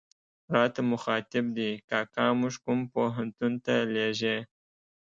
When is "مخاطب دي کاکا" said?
0.91-2.27